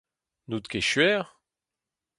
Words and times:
N'out 0.47 0.69
ket 0.71 0.85
skuizh? 0.87 1.29